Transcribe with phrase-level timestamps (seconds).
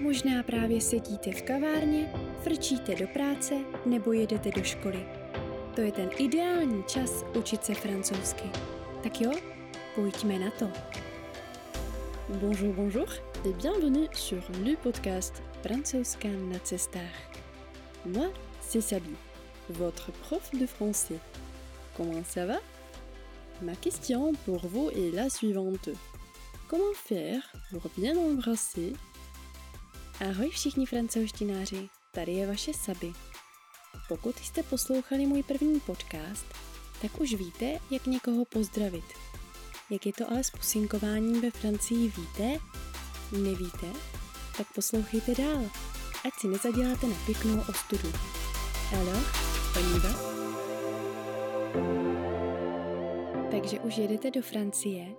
[0.00, 2.12] Možná právě sedíte v kavárně,
[2.42, 3.54] frčíte do práce
[3.86, 5.06] nebo jedete do školy.
[5.74, 8.50] To je ten ideální čas učit se francouzsky.
[9.02, 9.32] Tak jo,
[9.94, 10.68] pojďme na to.
[12.28, 13.08] Bonjour, bonjour
[13.44, 17.42] et bienvenue sur le podcast Francouzska na cestách.
[18.04, 19.16] Moi, c'est Sabi,
[19.68, 21.20] votre prof de français.
[21.96, 22.58] Comment ça va?
[23.62, 25.90] Ma question pour vous est la suivante.
[26.68, 28.94] Comment faire pour bien embrasser
[30.28, 33.12] Ahoj všichni francouzštináři, tady je vaše Saby.
[34.08, 36.46] Pokud jste poslouchali můj první podcast,
[37.02, 39.04] tak už víte, jak někoho pozdravit.
[39.90, 42.58] Jak je to ale s pusinkováním ve Francii, víte?
[43.32, 43.86] Nevíte?
[44.56, 45.64] Tak poslouchejte dál,
[46.24, 48.12] ať si nezaděláte na pěknou ostudu.
[48.92, 49.26] Alors,
[49.78, 50.30] on y va?
[53.50, 55.16] Takže už jedete do Francie?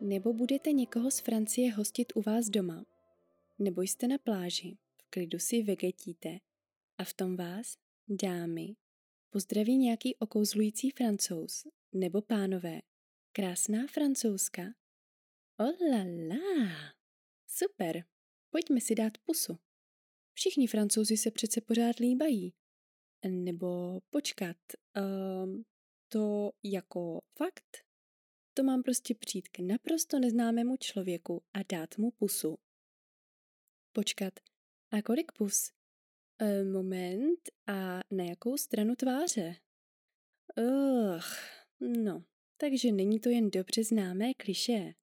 [0.00, 2.89] Nebo budete někoho z Francie hostit u vás doma?
[3.60, 6.38] Nebo jste na pláži, v klidu si vegetíte
[6.98, 7.76] a v tom vás,
[8.08, 8.76] dámy,
[9.30, 12.80] pozdraví nějaký okouzlující francouz nebo pánové,
[13.32, 14.62] krásná francouzska.
[15.58, 16.94] Oh la la,
[17.46, 18.04] super,
[18.50, 19.58] pojďme si dát pusu.
[20.32, 22.54] Všichni francouzi se přece pořád líbají.
[23.28, 24.56] Nebo počkat,
[25.44, 25.64] um,
[26.08, 27.76] to jako fakt?
[28.54, 32.58] To mám prostě přijít k naprosto neznámému člověku a dát mu pusu.
[33.92, 34.34] Počkat,
[34.90, 35.72] a kolik pus?
[36.38, 39.56] E, moment, a na jakou stranu tváře?
[40.56, 41.24] Ugh,
[41.80, 42.24] no,
[42.56, 44.94] takže není to jen dobře známé kliše.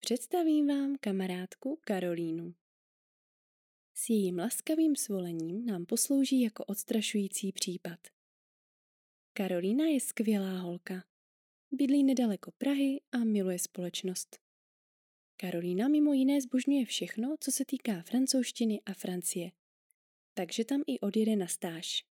[0.00, 2.54] Představím vám kamarádku Karolínu.
[3.94, 7.98] S jejím laskavým svolením nám poslouží jako odstrašující případ.
[9.32, 11.04] Karolína je skvělá holka.
[11.70, 14.47] Bydlí nedaleko Prahy a miluje společnost.
[15.40, 19.50] Karolína mimo jiné zbožňuje všechno, co se týká francouzštiny a Francie.
[20.34, 22.04] Takže tam i odjede na stáž.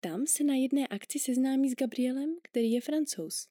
[0.00, 3.48] Tam se na jedné akci seznámí s Gabrielem, který je francouz.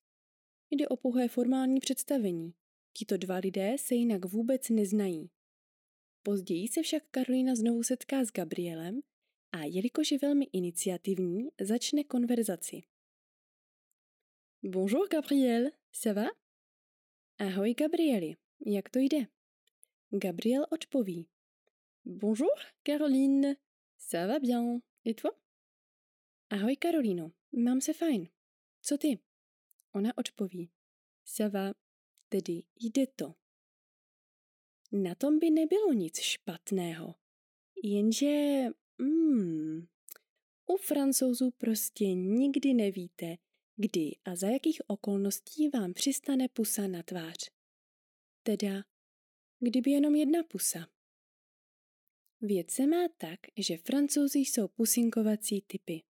[0.71, 2.53] Jde o pouhé formální představení.
[2.93, 5.29] Tito dva lidé se jinak vůbec neznají.
[6.23, 8.99] Později se však Karolina znovu setká s Gabrielem
[9.51, 12.81] a jelikož je velmi iniciativní, začne konverzaci.
[14.63, 16.48] Bonjour Gabriel, ça va?
[17.41, 18.35] Ahoj Gabrieli,
[18.65, 19.27] jak to jde?
[20.11, 21.27] Gabriel odpoví.
[22.05, 23.55] Bonjour Caroline,
[23.97, 25.31] ça va bien, et toi?
[26.49, 28.27] Ahoj Karolino, mám se fajn.
[28.81, 29.19] Co ty?
[29.93, 30.69] Ona odpoví.
[31.25, 31.73] Ça va,
[32.29, 33.33] tedy jde to.
[34.91, 37.15] Na tom by nebylo nic špatného.
[37.83, 38.65] Jenže,
[38.99, 39.87] hmm,
[40.67, 43.37] u francouzů prostě nikdy nevíte,
[43.81, 47.51] kdy a za jakých okolností vám přistane pusa na tvář.
[48.43, 48.83] Teda,
[49.59, 50.87] kdyby jenom jedna pusa.
[52.41, 56.03] Věc se má tak, že francouzi jsou pusinkovací typy.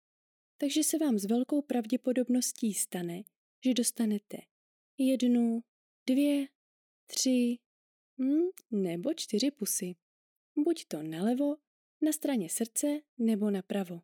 [0.57, 3.23] Takže se vám s velkou pravděpodobností stane,
[3.65, 4.37] že dostanete
[4.97, 5.63] jednu,
[6.05, 6.47] dvě,
[7.07, 7.57] tři
[8.21, 9.95] hm, nebo čtyři pusy.
[10.55, 11.55] Buď to nalevo,
[12.01, 14.01] na straně srdce nebo napravo.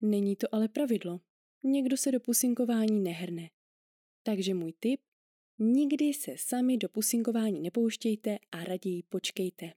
[0.00, 1.20] Není to ale pravidlo
[1.62, 3.50] někdo se do pusinkování nehrne.
[4.22, 5.00] Takže můj tip,
[5.58, 9.72] nikdy se sami do pusinkování nepouštějte a raději počkejte.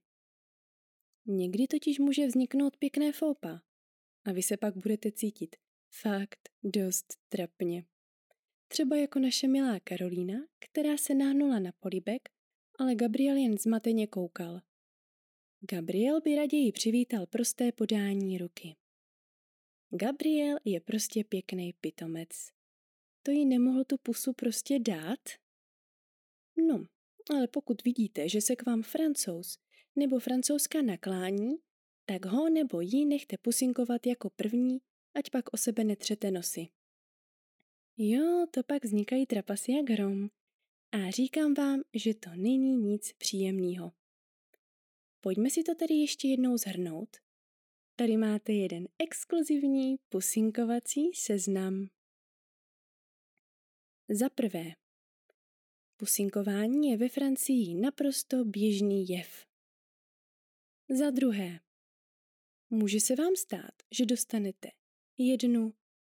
[1.26, 3.62] Někdy totiž může vzniknout pěkné fópa
[4.26, 5.56] a vy se pak budete cítit
[5.90, 7.86] fakt dost trapně.
[8.68, 12.30] Třeba jako naše milá Karolína, která se náhnula na polibek,
[12.80, 14.62] ale Gabriel jen zmateně koukal.
[15.72, 18.76] Gabriel by raději přivítal prosté podání ruky.
[19.96, 22.30] Gabriel je prostě pěkný pitomec.
[23.24, 25.20] To jí nemohl tu pusu prostě dát?
[26.58, 26.86] No,
[27.30, 29.58] ale pokud vidíte, že se k vám francouz
[29.96, 31.56] nebo francouzská naklání,
[32.06, 34.82] tak ho nebo jí nechte pusinkovat jako první,
[35.14, 36.68] ať pak o sebe netřete nosy.
[37.98, 40.30] Jo, to pak vznikají trapasy jak hrom.
[40.92, 43.92] A říkám vám, že to není nic příjemného.
[45.22, 47.25] Pojďme si to tedy ještě jednou zhrnout
[47.98, 51.88] Tady máte jeden exkluzivní pusinkovací seznam.
[54.10, 54.64] Za prvé,
[55.98, 59.46] pusinkování je ve Francii naprosto běžný jev.
[60.90, 61.60] Za druhé,
[62.70, 64.72] může se vám stát, že dostanete
[65.18, 65.74] jednu,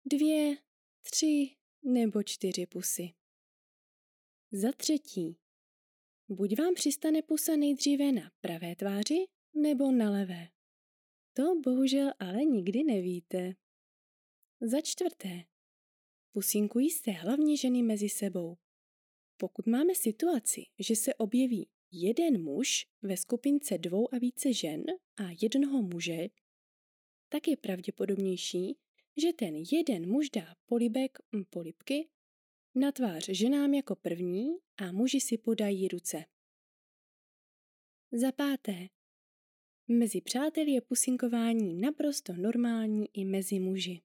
[0.05, 0.57] dvě,
[1.01, 3.13] tři nebo čtyři pusy.
[4.51, 5.37] Za třetí,
[6.29, 10.56] buď vám přistane pusa nejdříve na pravé tváři nebo na levé.
[11.37, 13.53] To bohužel ale nikdy nevíte.
[14.61, 15.43] Za čtvrté.
[16.31, 18.57] Pusinkují se hlavně ženy mezi sebou.
[19.37, 24.83] Pokud máme situaci, že se objeví jeden muž ve skupince dvou a více žen
[25.17, 26.27] a jednoho muže,
[27.29, 28.77] tak je pravděpodobnější,
[29.17, 31.17] že ten jeden muž dá polibek,
[31.49, 32.09] polibky
[32.75, 36.25] na tvář ženám jako první a muži si podají ruce.
[38.11, 38.96] Za páté.
[39.89, 44.01] Mezi přáteli je pusinkování naprosto normální i mezi muži.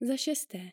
[0.00, 0.72] Za šesté.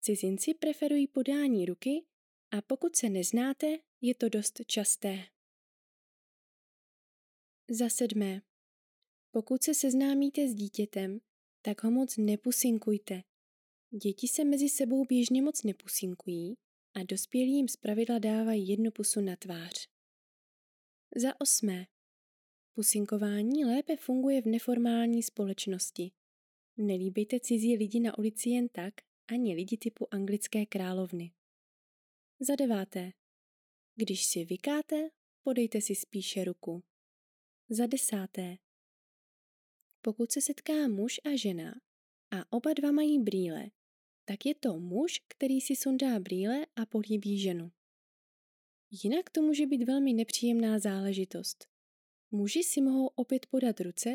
[0.00, 2.06] Cizinci preferují podání ruky
[2.50, 3.66] a pokud se neznáte,
[4.00, 5.18] je to dost časté.
[7.70, 8.42] Za sedmé.
[9.30, 11.20] Pokud se seznámíte s dítětem,
[11.62, 13.22] tak ho moc nepusinkujte.
[14.02, 16.54] Děti se mezi sebou běžně moc nepusinkují
[16.94, 19.88] a dospělí jim zpravidla dávají jednu pusu na tvář.
[21.16, 21.86] Za osmé.
[22.74, 26.12] Pusinkování lépe funguje v neformální společnosti.
[26.76, 28.94] Nelíbejte cizí lidi na ulici jen tak,
[29.28, 31.32] ani lidi typu anglické královny.
[32.40, 33.12] Za deváté.
[33.94, 35.10] Když si vykáte,
[35.42, 36.82] podejte si spíše ruku.
[37.68, 38.58] Za desáté.
[40.02, 41.80] Pokud se setká muž a žena
[42.30, 43.70] a oba dva mají brýle,
[44.24, 47.72] tak je to muž, který si sundá brýle a políbí ženu.
[48.90, 51.69] Jinak to může být velmi nepříjemná záležitost.
[52.30, 54.10] Muži si mohou opět podat ruce,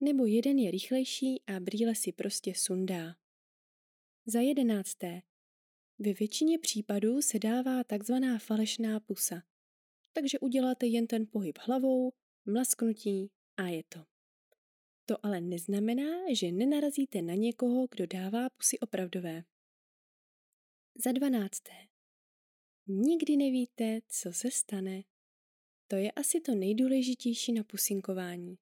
[0.00, 3.16] nebo jeden je rychlejší a brýle si prostě sundá.
[4.26, 5.22] Za jedenácté.
[5.98, 9.42] Ve většině případů se dává takzvaná falešná pusa.
[10.12, 12.12] Takže uděláte jen ten pohyb hlavou,
[12.46, 14.04] mlasknutí a je to.
[15.06, 19.44] To ale neznamená, že nenarazíte na někoho, kdo dává pusy opravdové.
[21.04, 21.72] Za dvanácté.
[22.86, 25.02] Nikdy nevíte, co se stane.
[25.90, 28.58] To je asi to nejdůležitější na pusinkování,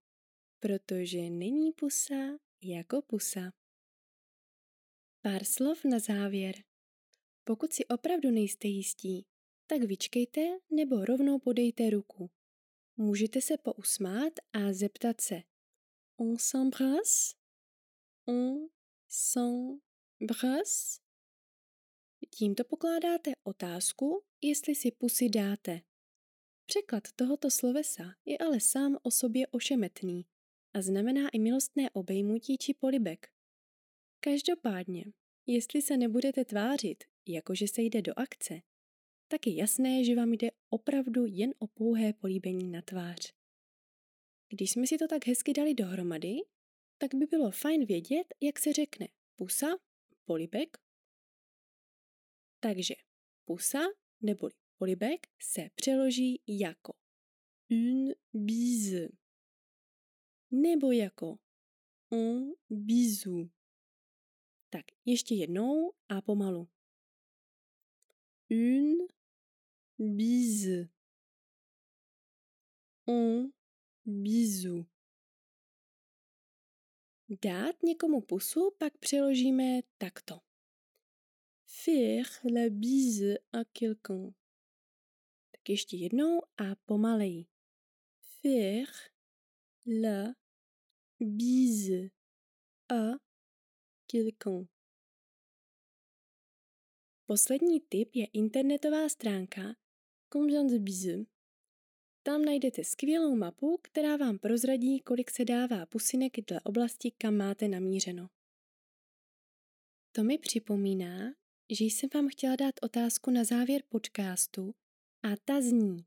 [0.61, 3.53] protože není pusa jako pusa.
[5.23, 6.55] Pár slov na závěr.
[7.45, 9.27] Pokud si opravdu nejste jistí,
[9.67, 12.31] tak vyčkejte nebo rovnou podejte ruku.
[12.97, 15.43] Můžete se pousmát a zeptat se
[16.17, 17.35] On s'embrasse?
[18.25, 18.69] On
[19.09, 21.01] s'embrasse?
[22.31, 25.88] Tímto pokládáte otázku, jestli si pusy dáte.
[26.69, 30.27] Překlad tohoto slovesa je ale sám o sobě ošemetný
[30.75, 33.33] a znamená i milostné obejmutí či polibek.
[34.21, 35.05] Každopádně,
[35.47, 38.61] jestli se nebudete tvářit, jakože se jde do akce,
[39.29, 43.35] tak je jasné, že vám jde opravdu jen o pouhé políbení na tvář.
[44.49, 46.37] Když jsme si to tak hezky dali dohromady,
[46.99, 49.67] tak by bylo fajn vědět, jak se řekne pusa,
[50.25, 50.79] polibek.
[52.61, 52.95] Takže
[53.45, 53.81] pusa
[54.21, 56.93] neboli polibek se přeloží jako
[57.71, 59.09] une bise
[60.51, 61.39] nebo jako
[62.11, 63.51] un bisou.
[64.71, 66.69] Tak ještě jednou a pomalu.
[68.51, 69.07] Une
[69.99, 70.89] bise.
[73.07, 73.53] Un
[74.07, 74.87] bisou.
[77.43, 80.41] Dát někomu pusu pak přeložíme takto.
[81.67, 84.38] Faire la bise à quelqu'un.
[85.69, 87.47] Tak ještě jednou a pomaleji.
[88.41, 88.93] Faire
[90.03, 90.35] la
[91.21, 92.11] bise
[92.89, 93.19] à
[94.07, 94.67] quelqu'un.
[97.27, 99.77] Poslední tip je internetová stránka
[100.33, 101.25] Combien de bise.
[102.23, 107.69] Tam najdete skvělou mapu, která vám prozradí, kolik se dává pusinek dle oblasti, kam máte
[107.69, 108.29] namířeno.
[110.13, 111.35] To mi připomíná,
[111.71, 114.75] že jsem vám chtěla dát otázku na závěr podcastu
[115.33, 116.07] a ta zní.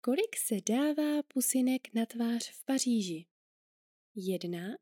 [0.00, 3.26] Kolik se dává pusinek na tvář v Paříži?
[4.14, 4.78] Jedna,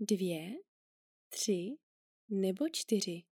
[0.00, 0.54] dvě,
[1.28, 1.76] tři
[2.28, 3.22] nebo čtyři?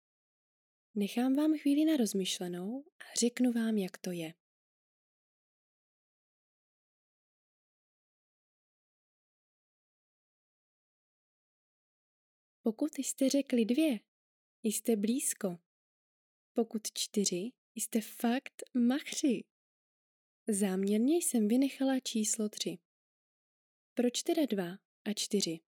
[0.95, 4.35] Nechám vám chvíli na rozmyšlenou a řeknu vám, jak to je.
[12.63, 14.01] Pokud jste řekli dvě,
[14.63, 15.59] jste blízko.
[16.53, 19.45] Pokud čtyři, jste fakt machři.
[20.49, 22.79] Záměrně jsem vynechala číslo tři.
[23.95, 25.61] Proč teda dva a čtyři?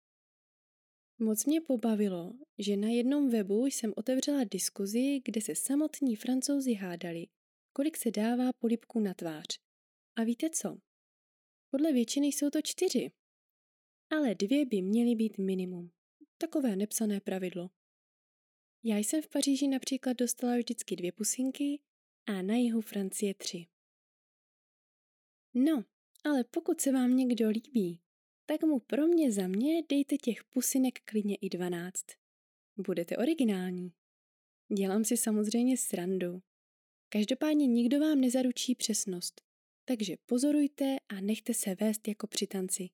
[1.18, 7.26] Moc mě pobavilo, že na jednom webu jsem otevřela diskuzi, kde se samotní francouzi hádali,
[7.72, 9.46] kolik se dává polipku na tvář.
[10.16, 10.78] A víte co?
[11.70, 13.10] Podle většiny jsou to čtyři.
[14.10, 15.90] Ale dvě by měly být minimum.
[16.38, 17.70] Takové nepsané pravidlo.
[18.82, 21.80] Já jsem v Paříži například dostala vždycky dvě pusinky
[22.26, 23.66] a na jihu Francie tři.
[25.54, 25.85] No,
[26.25, 28.00] ale pokud se vám někdo líbí,
[28.47, 32.06] tak mu pro mě za mě dejte těch pusinek klidně i dvanáct.
[32.76, 33.92] Budete originální.
[34.76, 36.42] Dělám si samozřejmě srandu.
[37.09, 39.42] Každopádně nikdo vám nezaručí přesnost.
[39.88, 42.88] takže pozorujte a nechte se vést jako při tanci.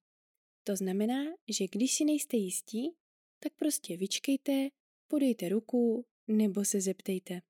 [0.65, 2.91] To znamená, že když si nejste jistí,
[3.39, 4.69] tak prostě vyčkejte,
[5.09, 7.43] podejte ruku nebo se zeptejte.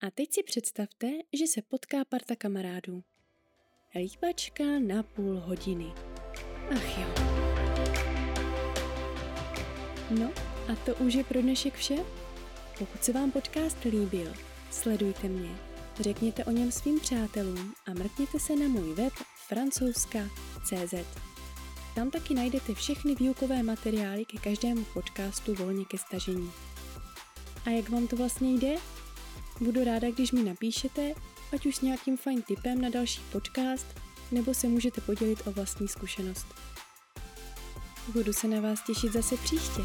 [0.00, 3.02] A teď si představte, že se potká parta kamarádů.
[3.94, 5.92] Líbačka na půl hodiny.
[6.70, 7.08] Ach jo.
[10.10, 10.32] No
[10.72, 11.96] a to už je pro dnešek vše.
[12.78, 14.34] Pokud se vám podcast líbil,
[14.70, 15.56] sledujte mě,
[16.00, 19.12] řekněte o něm svým přátelům a mrkněte se na můj web
[19.48, 20.94] francouzska.cz.
[21.94, 26.50] Tam taky najdete všechny výukové materiály ke každému podcastu volně ke stažení.
[27.66, 28.76] A jak vám to vlastně jde?
[29.60, 31.14] Budu ráda, když mi napíšete,
[31.52, 33.86] ať už s nějakým fajn tipem na další podcast,
[34.32, 36.46] nebo se můžete podělit o vlastní zkušenost.
[38.12, 39.82] Budu se na vás těšit zase příště.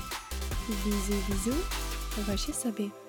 [0.85, 1.55] Vízu, vízu,
[2.27, 3.02] vaše Sabi.